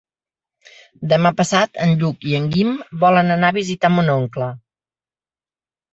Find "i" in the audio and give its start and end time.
2.31-2.35